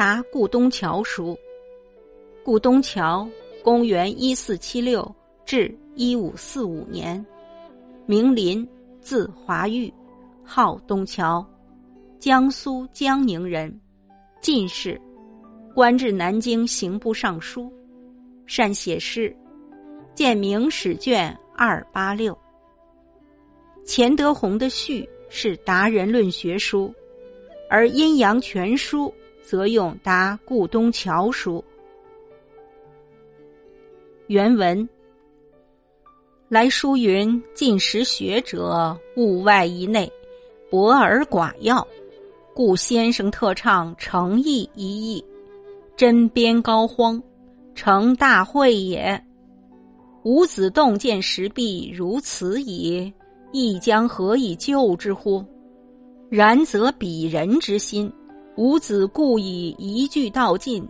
[0.00, 1.38] 答顾东桥书。
[2.42, 3.28] 顾东桥，
[3.62, 7.22] 公元一四七六至一五四五年，
[8.06, 8.66] 名林，
[9.02, 9.92] 字华玉，
[10.42, 11.46] 号东桥，
[12.18, 13.78] 江苏江宁人，
[14.40, 14.98] 进士，
[15.74, 17.70] 官至南京刑部尚书，
[18.46, 19.36] 善写诗，
[20.14, 22.34] 见《明史》卷二八六。
[23.84, 26.90] 钱德洪的序是达人论学书，
[27.68, 29.12] 而阴阳全书
[29.42, 31.64] 则用答顾东桥书。
[34.26, 34.88] 原文
[36.48, 40.10] 来书云：“进识学者，物外一内，
[40.70, 41.86] 博而寡要，
[42.54, 45.24] 故先生特唱诚意一义，
[45.96, 47.22] 针砭高荒，
[47.74, 49.22] 成大会也。
[50.24, 53.12] 吾子洞见石壁如此矣。”
[53.52, 55.44] 亦将何以救之乎？
[56.28, 58.08] 然则鄙人之心，
[58.60, 60.86] 吾子故以一句道尽，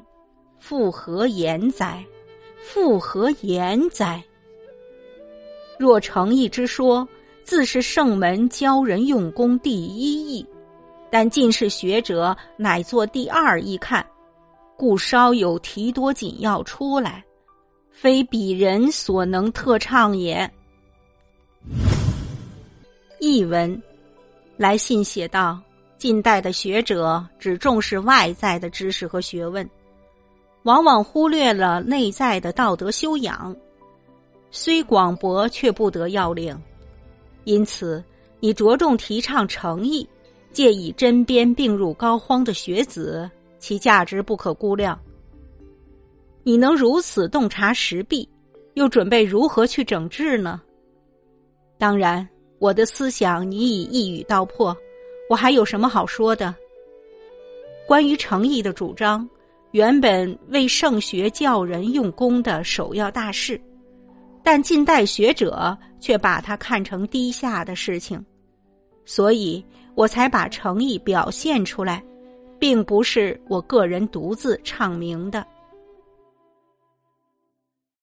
[0.59, 2.05] 复何言哉？
[2.57, 4.21] 复何言哉？
[5.79, 7.07] 若诚意之说，
[7.45, 10.45] 自是圣门教人用功第一义，
[11.11, 14.05] 但进士学者乃作第二义看，
[14.77, 17.25] 故稍有提多紧要出来，
[17.93, 20.51] 非彼人所能特唱也。
[23.21, 23.81] 译文：
[24.57, 25.63] 来信写道，
[26.01, 29.69] 近代的学者只重视外在的知识和学问，
[30.63, 33.55] 往往忽略了内在的道德修养。
[34.51, 36.59] 虽广博，却不得要领。
[37.45, 38.03] 因此，
[38.41, 40.09] 你着重提倡诚意，
[40.53, 44.99] 借以针砭并入膏肓的学子，其价值不可估量。
[46.43, 48.27] 你能如此洞察时弊，
[48.73, 50.63] 又准备如何去整治呢？
[51.77, 52.27] 当然。
[52.59, 54.77] 我的思想你已一语道破，
[55.31, 56.53] 我还有什么好说的？
[57.87, 59.29] 关于诚意的主张，
[59.71, 63.61] 原本为圣学教人用功的首要大事，
[64.43, 68.21] 但近代学者却把它看成低下的事情，
[69.05, 69.65] 所以
[69.95, 72.03] 我才把诚意表现出来，
[72.59, 75.47] 并不是我个人独自唱明的。